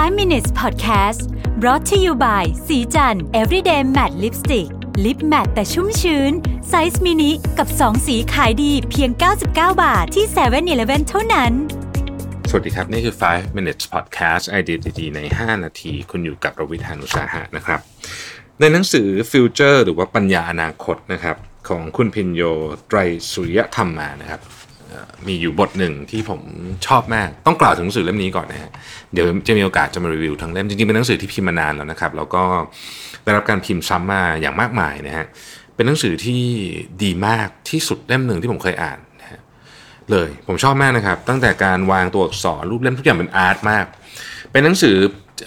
[0.00, 1.20] 5 minutes podcast
[1.60, 4.68] brought to you by ศรีจันทร์ everyday matte lipstick
[5.04, 6.32] lip matte แต่ชุ่มชื้น
[6.68, 9.46] ไซส์มินิกับ 2 สีขายดีเพียง 99
[9.82, 11.52] บาทที่7 e เ e ่ e อเท่านั้น
[12.48, 17.80] สวัสดีครับ นี่คือ 5 minutes podcast ไอเดียดีๆใน 5 นาที คุณอยู่กับรวิศ หาญอุตสาหะนะครับ
[18.60, 21.36] ในหนังสือ Future หรือว่าปัญญาอนาคตนะครับ
[21.68, 22.42] ของคุณพินโย
[22.88, 22.98] ไตร
[23.30, 24.40] สุริยธรรมมานะครับ
[25.26, 26.40] มีอยู่บทหนึ่งที่ผม
[26.86, 28.70] ชอบมาก ต้องกล่าวถึงหนังสือเล่มนี้ก่อนนะฮะ
[29.12, 32.42] เดี๋ยวจะมีโอกาสจะมารีวิวทั้งเล่มจริงๆเป็นหนังสือที่พิมพ์มานานแล้วนะครับ แล้วก็
[33.24, 35.26] ได้รับการพิมพ์ซ้ำมาอย่างมากมายนะฮะ
[35.74, 36.42] เป็นหนังสือที่
[37.02, 39.40] ดีมากที่สุดเล่มหนึ่งที่ผมเคยอ่านนะฮะ
[40.10, 43.84] เลยผมชอบมากนะครับ ตั้งแต่การวางตัวอักษรรูปเล่มทุกอย่างเป็นอาร์ตมาก
[44.52, 44.96] เป็นหนังสือ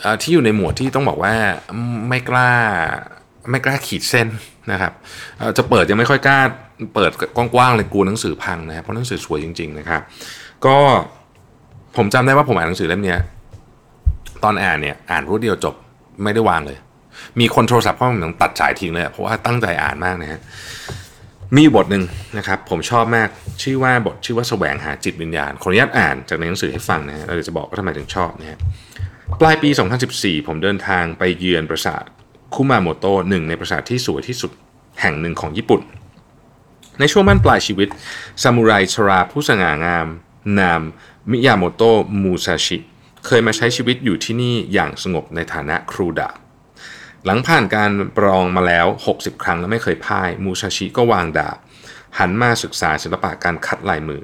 [0.02, 1.34] เอ่อที่อยู่ในหมวดที่ต้องบอกว่า
[2.10, 2.52] ไม่กล้า
[3.52, 4.28] ไม่กล้าขีดเส้น
[4.72, 4.92] นะครับ
[5.58, 6.40] จะเปิดยังไม่ค่อยกล้า
[6.96, 10.02] เปิดกว้างๆเลยกลัวหนังสือพังนะครับเพราะหนังสือสวยจริงๆนะครับ
[10.66, 10.78] ก็
[11.98, 13.16] ผมจำได้ว่าผมอ่านหนังสือเล่มนี้
[14.44, 15.76] ตอนอ่านเนี่ยอ่านรวดเดียวจบ
[16.24, 16.78] ไม่ได้วางเลย
[17.40, 20.40] มีคนโทรศัพท์เข้ามาผมต้องตัดสายทิ้งเลยเพราะว่าตั้งใจอ่านมากนะฮะ
[21.58, 22.04] มีบทหนึ่ง
[22.38, 23.30] นะครับผมชอบมาก
[23.64, 28.60] ชื่อว่าบทชื่อว่าแสวงหาจิตวิญญาณขออนุญาตอ่านจากในหนังสือให้ฟังนะฮะเราจะบอกว่าทำไมถึงชอบนะฮะ
[29.42, 29.70] ปลายปี
[30.10, 32.04] 2014 ผมเดินทางไปเยือนปราสาท
[32.56, 34.52] คุมาโมโตหนึ่งในปราสาทที่สวยที่สุด
[35.02, 35.82] แห่งหนึ่งของญี่ปุ่น
[37.00, 37.90] ในช่วงบ้านปลายชีวิต
[38.44, 40.08] ซามูไรชราผู้สง่างาม
[40.60, 40.82] นาม
[41.32, 42.78] มิยาโมโตะมูซาชิ
[43.26, 46.36] เคยมาใช้ชีวิตอยู่ที่นี่อย่างสงบในฐานะครูดาบ
[47.26, 51.58] หลังผ่านการปรองมาแล้ว 60 ครั้งแล้วไม่เคยพ่าย มูชาชิก็วางดาบ
[52.20, 54.22] หันมาศึกษาศิลปะการคัดลายมือ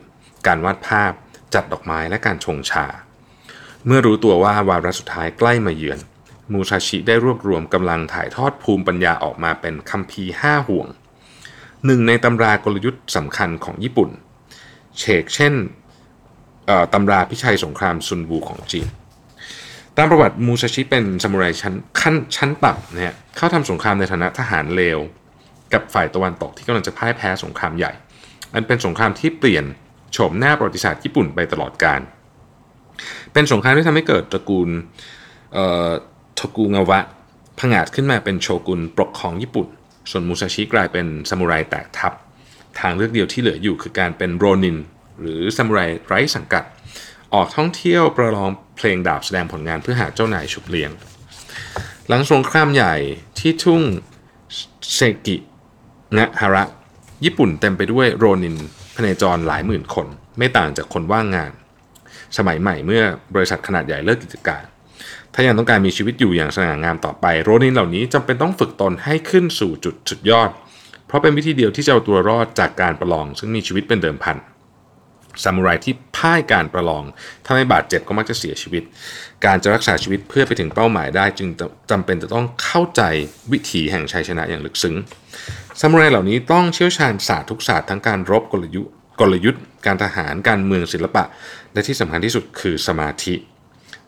[0.48, 1.12] การวาดภาพ
[1.54, 2.86] จัดดอกไม้และการชงชา
[3.86, 6.00] เมื่อรู้ตัวว่าวาระสุดท้ายใกล้มาเยือน
[6.54, 10.88] มูชาชิได้รวบรวมกำลังถ่ายทอดภูมิปัญญาออกมาเป็นคัมภีร์ห้าห่วง
[11.86, 14.10] หนึ่งในตำรากลยุทธ์สำคัญของญี่ปุ่น
[15.00, 15.54] เชกเช่น
[16.94, 18.88] ตำราพิชัยสงครามซุนวูของจีน
[19.98, 25.00] ตามประวัติมูซาชิเป็นซามูไรชั้นขั้นชั้นต่ำนะฮะเข้าทำสงครามในฐานะทหารเลว
[25.74, 27.92] กับฝ่ายตะวันตกที่กำลังจะพ่ายแพ้สงครามใหญ่
[28.54, 29.66] อันเป็นสงครามที่เปลี่ยน
[30.14, 32.02] โฉมหน้าประวัติศาสตร์ญี่ปุ่นไปตลอดกาล
[33.34, 34.70] เป็นสงครามที่ทำให้เกิดตระกูล
[36.40, 37.00] ทกุงาวะ
[37.60, 39.68] ผงาดขึ้นมาเป็นโชกุนปกครองญี่ปุ่น
[40.10, 42.14] ส่วนมูซาชิกลายเป็นซามูไรแตกทัพ
[42.80, 44.78] ทางเลือกเดียวที่เหลืออยู่คือการเป็นโรนิน
[45.22, 46.64] หรือซามูไรไร้สังกัด
[47.34, 50.92] ออกท่องเที่ยวประลองเพลงดาบแสดงผลงานเพื่อหาเจ้านายฉุบเลี้ยง
[52.08, 52.96] หลังสงครามใหญ่
[53.40, 53.82] ที่ทุ่ง
[54.96, 55.38] เซกิ
[56.18, 56.64] งะฮาระ
[57.26, 58.56] ญี่ปุ่นเต็มไปด้วยโรนิน
[58.96, 60.08] พเนจรหลายหมื่นคน
[60.38, 61.52] ไม่ต่างจากคนว่างงาน
[62.38, 63.04] สมัยใหม่เมื่อ
[63.36, 64.64] บริษัทขนาดใหญ่เลิกกิจการ
[65.34, 70.50] ถ้ายังต้องการมีชีวิตอยู่อย่างสง่างามต่อไป โรนินเหล่านี้จำเป็นต้องฝึกตนให้ขึ้นสู่จุดสุดยอด
[71.08, 74.38] เพราะเป็นวิธีเดียวที่จะเอาตัวรอดจากการประลอง ซึ่งมีชีวิตเป็นเดิมพัน
[75.44, 77.04] ซามูไรที่พ่ายการประลอง
[77.46, 78.84] ถ้าไม่บาดเจ็บก็มักจะเสียชีวิต
[79.46, 81.50] การจะรักษาชีวิตเพื่อไปถึงเป้าหมายได้ จึง
[81.92, 83.02] จำเป็นจะต้องเข้าใจ
[83.52, 84.96] วิถีแห่งชัยชนะอย่างลึกซึ้ง
[85.80, 91.24] ซามูไรเหล่านี้ต้องเชี่ยวชาญศาสตร์ทุกศาสตร์ทั้งการรบกลยุทธ์กลยุทธ์ การทหารการเมืองศิลปะ
[91.74, 93.34] และที่สำคัญที่สุดคือสมาธิ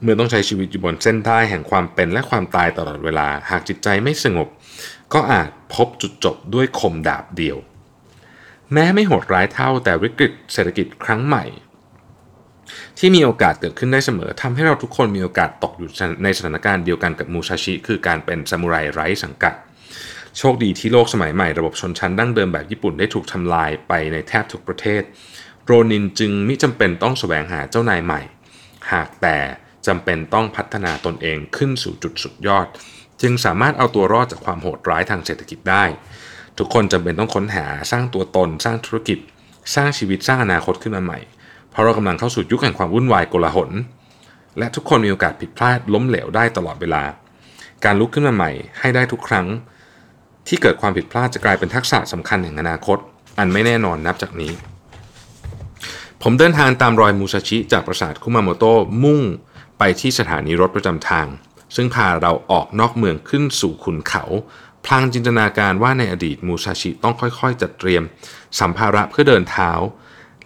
[0.02, 4.48] เมื่อต้องใช้ชีวิตอยู่บนเส้นได้แห่งความเป็นและความตายตลอดเวลา หากจิตใจไม่สงบ
[5.14, 7.58] ก็อาจพบจุดจบด้วยคมดาบเดียว
[8.74, 11.46] แม้ไม่โหดร้ายเท่าแต่วิกฤตเศรษฐกิจครั้งใหม่
[12.98, 15.90] ที่มีโอกาสเกิดขึ้นได้เสมอทำให้เราทุกคนมีโอกาสตกอยู่
[16.24, 19.54] ในสถานการณ์เดียวกันกับมูชาชิ คือการเป็นซามูไรไร้สังกัด
[20.38, 25.02] โชคดีที่โลกสมัยใหม่ระบบชนชั้นดั้งเดิมแบบญี่ปุ่นได้ถูกทำลายไปในแทบทุกประเทศ
[25.66, 28.22] โรนินจึงมิจำเป็นต้องแสวงหาเจ้านายใหม่
[28.92, 29.38] หากแต่
[29.88, 32.68] จำเป็นต้องพัฒนาตนเองขึ้นสู่จุดสุดยอด
[33.22, 35.84] จึงสามารถเอาตัวรอดจากความโหดร้ายทางเศรษฐกิจได้
[36.58, 39.20] ทุกคนจำเป็นต้องค้นหาสร้างตัวตน สร้างธุรกิจ
[39.76, 41.20] สร้างชีวิตสร้างอนาคตขึ้นมาใหม่
[41.72, 43.70] เพราะเรากำลังเข้าสู่ยุคแห่งความวุ่นวายโกลาหล
[44.58, 47.04] และทุกคนมีโอกาสผิดพลาดล้มเหลวได้ตลอดเวลา
[47.86, 49.48] การลุกขึ้นมาใหม่ ให้ได้ทุกครั้ง
[50.48, 52.98] ที่เกิดความผิดพลาดจะกลายเป็นทักษะสำคัญแห่งอนาคต
[53.40, 54.52] อันไม่แน่นอนนับจากนี้
[56.22, 59.22] ผมเดินทางตามรอยมูซาชิจากปราสาทคุมาโมโตะมุ่ง
[59.84, 61.28] ไปที่สถานีรถประจำทาง
[61.76, 64.24] ซึ่งพาเราออกนอกเมืองขึ้นสู่ขุนเขา
[64.86, 68.04] พลางจินตนาการว่าในอดีตมูซาชิต้องค่อยๆ จัดเตรียม
[68.60, 69.72] สัมภาระเพื่อเดินเท้า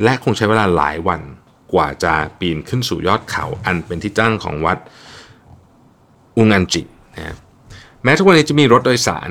[0.04, 1.21] และคงใช้เวลาหลายวัน
[1.74, 4.77] กว่าจะปีนขึ้นสู่ยอดเขาอันเป็นที่ตั้งของวัด
[6.38, 6.81] อุงันจิ
[7.15, 7.36] นะ
[8.04, 9.30] แม้ทุกวันนี้จะมีรถโดยสาร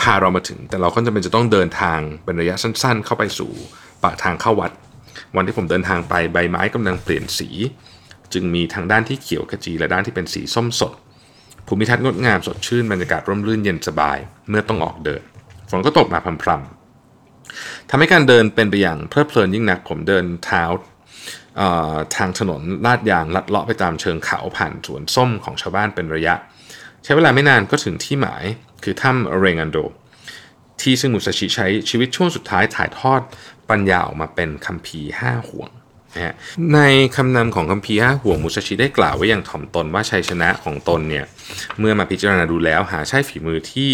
[0.00, 3.50] พาเรามาถึง แต่เราก็จำเป็นจะต้องเดินทางเป็นระยะสั้น ๆ เข้าไปสู่
[4.02, 4.72] ปากทางเข้าวัด
[5.36, 7.50] วันที่ผมเดินทางไปใบไม้กำลังเปลี่ยนสี
[8.34, 10.92] จึงมีทางด้านที่เขียวขจีและด้านที่เป็นสีส้มสด
[11.66, 14.18] ภูมิทัศน์งดงามสดชื่นบรรยากาศร่มรื่นเย็นสบาย
[14.48, 15.22] เมื่อต้องออกเดิน
[15.70, 20.64] ฝนก็ตกมาพรำๆทำให้การเดินเป็นไปอย่างเพลิดเพลินยิ่งนักผมเดินเท้า
[22.16, 26.34] ทางถนนลาดยางลัดเลาะไปตามเชิงเขาผ่านสวนส้มของชาวบ้านเป็นระยะ
[27.04, 28.44] ใช้เวลาไม่นานก็ถึงที่หมาย
[28.84, 29.78] คือถ้ำเรงันโด
[30.80, 33.20] ที่ซึ่งมุสชิใช้ชีวิตช่วงสุดท้ายถ่ายทอด
[33.70, 35.68] ปัญญาออกมาเป็นคัมภีร์ห้าห่วง
[36.14, 36.34] นะ
[36.74, 36.80] ใน
[37.16, 41.24] คำนำของคัมภีร์ห้าห่วงมุสชิได้กล่าวไว้อย่างถ่อมตนว่าชัยชนะของตนเนี่ย
[41.78, 43.90] เมื่อมาพิจารณาดูแล้วหาใช่ฝีมือที่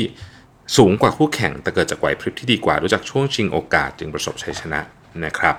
[0.76, 4.80] สูงกว่าคู่แข่งแต่เกิดจากไหวพริบที่ดีกว่ารู้จักช่วงชิงโอกาสจึงประสบชัยชนะ
[5.24, 5.56] นะครับ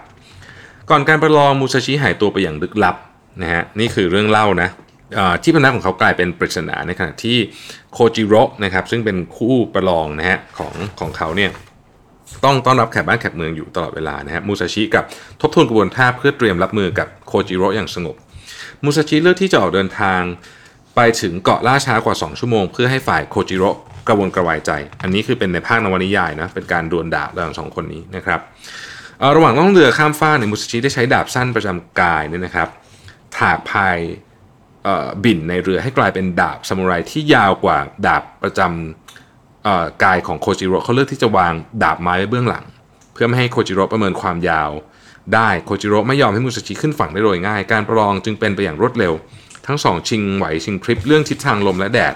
[0.89, 2.95] ก่อนการประลองมูซาชิหายตัวไปอย่างลึกลับ
[3.41, 4.69] นะฮะนี่คือเรื่องเล่านะ
[5.43, 7.37] ที่พนักของเขากลายเป็นปริศนาในขณะที่
[7.93, 11.51] โคจิโร่นะครับซึ่งเป็นคู่ประลองนะฮะของของเขาเนี่ย
[12.43, 15.03] ต้องต้อนรับแขกบ้านแขกเมืองอยู่ตลอดเวลานะฮะมูซาชิกับ
[15.41, 18.15] ทบทวนกระบวนท่าเพื่อเตรียมรับมือกับโคจิโร่อย่างสงบ
[18.83, 20.21] มูซาชิเลือกที่จะออกเดินทาง
[20.95, 23.69] ไปถึงเกาะล่าช้ากว่า 2 ชั่วโมง เพื่อให้ฝ่ายโคจิโร่
[24.07, 24.71] กระวนกระวายใจ
[25.01, 28.39] อันนี้คือเป็นในภาคนวนิยายนะเป็นการดวลดาบระหว่างสองคนนี้นะครับ
[29.35, 32.67] ระหว่างล่องเรือข้ามฟากเนี่ยมูซาชิได้ใช้ดาบสั้นประจำกายเนี่ยนะครับ
[33.37, 33.97] ถากพาย
[35.23, 37.77] บิ่นในเรือให้กลายเป็นดาบซามูไรที่ยาวกว่า
[38.07, 38.98] ดาบประจำ
[40.03, 41.53] กายของโคจิโร่เขาเลือกที่จะวาง
[41.83, 42.65] ดาบไม้ไว้เบื้องหลัง
[43.13, 44.69] เพื่อไม่ให้โคจิโร่ประเมินความยาว
[45.33, 49.13] ได้โคจิโร่ไม่ยอมให้มูซาชิขึ้นฝั่งได้โดยง่าย การประลองจึงเป็นไปอย่างรวดเร็ว
[49.67, 52.15] ทั้งสองชิงไหวชิงพริบเรื่องทิศทางลมและแดด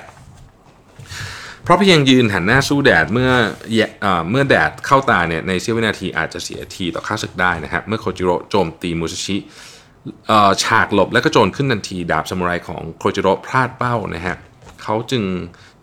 [1.63, 3.31] เพราะเพียงยืนหันหน้าสู้แดดเมื่อ
[4.31, 9.38] เมื่อแดดเข้าตาเนี่ยในเสี้ยววินาทีอาจจะเสียทีต่อข้าศึกได้นะครับเมื่อโคจิโร่โจมตีมูซาชิ
[10.63, 14.38] ฉากหลบและก็โจนขึ้นทันทีดาบซามูไรของโคจิโร่พลาดเป้านะฮะ
[14.84, 15.24] เขาจึง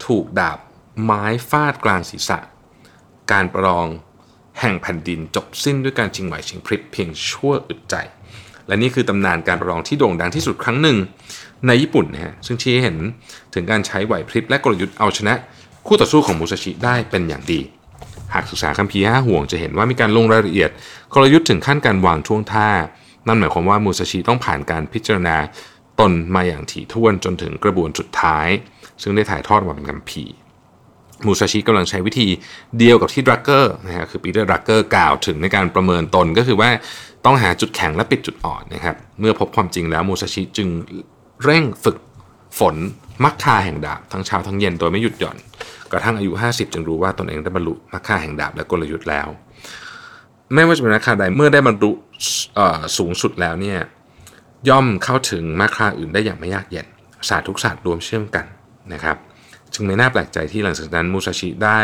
[0.07, 0.59] ถูกดาบ
[1.03, 2.39] ไม้ฟาดกลางศีรษะ
[3.33, 3.87] การประลอง
[4.61, 7.95] แห่งแผ่นดินจบสิ้นด้วยการชิงไหวชิงพริบเพียงชั่วอึดใจ
[8.67, 10.97] และนี่คือตำนานการประลองที่โด่งดังที่สุดครั้งหนึ่ง
[11.67, 12.97] ในญี่ปุ่นนะฮะซึ่งชี้เห็น
[13.55, 15.35] ถึงการใช้ไหวพริบและกลยุทธ์เอาชนะ
[15.87, 17.61] คู่ต่อสู้ของมูซาชิได้เป็นอย่างดี
[18.35, 20.71] หากศึกษาคัมภีร์ห้าห่วงจะเห็นว่ามีการลงรายละเอียด
[21.15, 22.69] กลยุทธ์ถึงขั้นการวางช่วงท่า
[23.27, 25.37] นั่นหมายความว่ามูซาชิต้องผ่านการพิจารณา
[26.01, 28.49] ตนมาอย่างถี่ถ้วนจนถึงกระบวนสุดท้าย
[29.03, 30.33] ซึ่งได้ถ่ายทอดมาเป็นคัมภีร์
[31.27, 32.27] มูซาชิกำลังใช้วิธี
[32.79, 36.71] เดียวกับที่ดรักเกอร์นะฮะคือปีเตอร์ดรักเกอร์กล่าวถึงในการประเมินตนก็คือว่า
[37.25, 40.69] ต้องหาจุดแข็งและปิดจุดอ่อนนะครับเมื่อพบความจริงแล้วมูซาชิจึง
[41.45, 41.97] เร่งฝึก
[42.59, 42.77] ฝน
[43.25, 45.37] มรรคาแห่งดาบ ทั้งเช้าทั้งเย็นโดยไม่หยุดหย่อน
[45.93, 49.29] กระทั่งอายุ 50 จึงรู้ว่าตนเองได้บรรลุมรรคาแห่งดาบและกลยุทธ์แล้ว
[50.55, 51.91] ไม่ว่าจะเป็นมรรคาใดเมื่อได้บรรลุ
[52.99, 53.79] สูงสุดแล้วเนี่ย
[54.69, 56.87] ย่อมเข้าถึงมรรคาอื่นได้อย่างไม่ยากเย็น
[57.29, 58.47] ศาสตร์ทุกศาสตร์รวมเชื่อมกัน
[58.93, 59.17] นะครับ
[59.75, 61.81] จึงไม่น่าแปลกใจที่หลังจากนั้นมูซาชิได้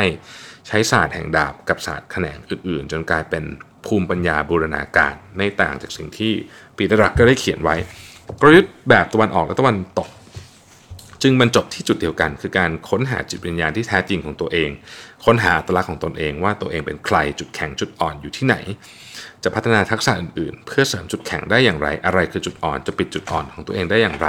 [0.66, 3.44] ใช้ศาสตร์แห่งดาบกับศาสตร์แขนงอื่นๆ จนกลายเป็น
[3.86, 6.32] ภูมิปัญญาบูรณาการไม่ต่างจากสิ่งที่
[6.76, 7.76] ปีเตอร์รักก็ได้เขียนไว้
[8.40, 10.08] กลยุทธ์แบบตะวันออกและตะวันตก
[11.22, 14.70] จึงบรรจบที่จุดเดียวกัน คือการค้นหาจิตวิญญาณที่แท้จริงของตัวเอง
[15.24, 18.56] ค้นหาอัตลักษณ์ของตนเองว่าตัวเองเป็นใครจุดแข็งจุดอ่อนอยู่ที่ไหน
[19.42, 24.28] จะพัฒนาทักษะอื่นๆ เพื่อเสริมจุดแข็งได้อย่างไร อะไรคือจุดอ่อนจะปิดจุดอ่อนของตัวเองได้อย่างไร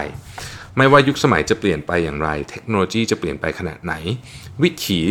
[0.77, 3.93] ไม่ว่ายุคสมัยจะเปลี่ยนไปอย่างไร เทคโนโลยีจะเปลี่ยนไปขนาดไหน
[4.63, 5.01] วิถี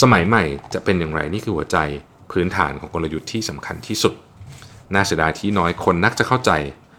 [0.00, 0.44] สมัยใหม่
[0.74, 1.78] จะเป็นอย่างไรนี่คือหัวใจ
[2.32, 4.14] พื้นฐานของกลยุทธ์ที่สำคัญที่สุด
[4.94, 6.50] น่าเสียดายที่น้อยคนนักจะเข้าใจ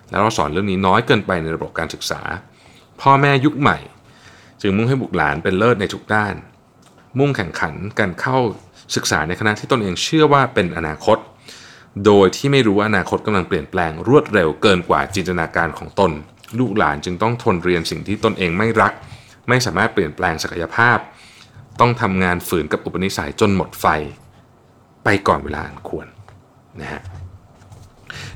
[0.10, 2.22] และเราสอนเรื่องนี้น้อยเกินไปในระบบการศึกษา
[3.02, 3.78] พ่อแม่ยุคใหม่
[4.62, 6.36] จึงมุ่งให้บุตรหลานเป็นเลิศในทุกด้าน
[7.20, 8.38] มุ่งแข่งขันกันเข้า
[8.96, 11.18] ศึกษาในคณะที่ตนเองเชื่อว่าเป็นอนาคต
[12.06, 16.12] โดยที่ไม่รู้ว่าอนาคตกำลังเปลี่ยนแปลงรวดเร็วเกินกว่าจินตนาการของตน
[16.60, 18.94] ลูกหลานจึงต้องทนเรียนสิ่งที่ตนเองไม่รัก
[19.50, 20.98] ไม่สามารถเปลี่ยนแปลงศักยภาพ
[21.80, 23.86] ต้องทำงานฝืนกับอุปนิสัยจนหมดไฟ
[25.04, 26.08] ไปก่อนเวลาอันควร
[26.82, 27.02] นะฮะ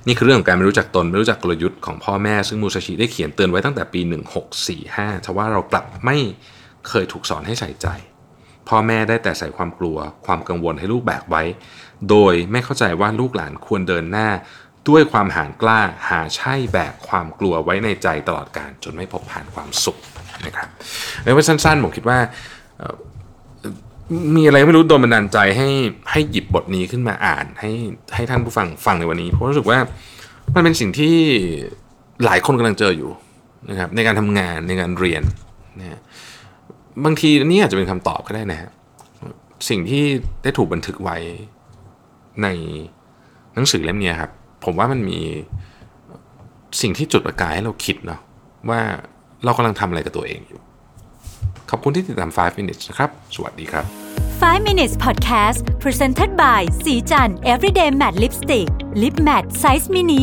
[0.08, 4.02] นี่คือเรื่องของการไม่รู้จักตนไม่รู้จักกลยุทธ์ของพ่อแม่ซึ่งมูซาชิได้เขียนเตือนไว้ตั้งแต่ปี
[4.64, 6.18] 1645ทว่าเรากลับไม่
[6.88, 7.88] เคยถูกสอนให้ใส่ใจ
[8.70, 11.44] พ่อแม่ได้แต่ใส่ความกลัว ความกังวลให้ลูกแบกไว้
[12.10, 14.30] โดยไม่เข้าใจว่าลูกหลานควรเดินหน้า
[14.90, 15.80] ด้วยความหานกล้า
[16.10, 19.98] หาใช่แบกความกลัวไว้ในใจตลอดการจนไม่พบผ่านความสุข
[20.46, 20.70] นะครับ
[21.24, 22.20] ในวันสั้นๆผมคิดว่า
[24.36, 25.70] มีอะไรไม่รู้โดนบันดาลใจให้
[26.12, 27.72] ให้หยิบบทนี้ขึ้นมาอ่านให้
[28.16, 29.80] ให้ท่านผู้ฟังฟังในวันนี้เพราะรู้สึกว่า
[30.56, 31.16] มันเป็นสิ่งที่
[32.26, 33.12] หลายคนกำลังเจออยู่
[33.70, 35.24] นะครับในการทำงานในการเรียน
[35.80, 36.00] นะ
[37.06, 38.70] บางทีนี่อาจจะเป็นคำตอบก็ได้นะฮะ
[39.70, 40.04] สิ่งที่
[40.44, 41.18] ได้ถูกบันทึกไว้
[42.44, 42.48] ใน
[43.54, 44.32] หนังสือเล่มนี้ครับ
[44.70, 45.20] ผมว่ามันมี
[46.82, 48.20] สิ่งที่จุดประกายให้เราคิดเนาะ
[48.70, 48.82] ว่า
[49.44, 50.60] เรากำลังทำอะไรกับตัวเองอยู่
[51.70, 53.86] ขอบคุณที่ติดตาม 5 minutes นะครับ สวัสดีครับ
[54.32, 58.68] 5 minutes podcast presented by สีจัน everyday matte lipstick
[59.02, 60.22] lip matte size mini